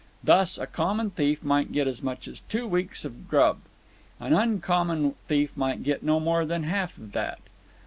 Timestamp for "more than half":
6.19-6.97